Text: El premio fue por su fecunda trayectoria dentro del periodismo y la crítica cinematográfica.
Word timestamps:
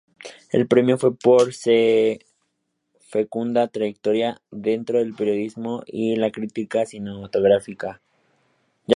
El 0.49 0.67
premio 0.67 0.97
fue 0.97 1.15
por 1.15 1.53
su 1.53 2.17
fecunda 3.01 3.67
trayectoria 3.67 4.41
dentro 4.49 4.97
del 4.97 5.13
periodismo 5.13 5.83
y 5.85 6.15
la 6.15 6.31
crítica 6.31 6.87
cinematográfica. 6.87 8.01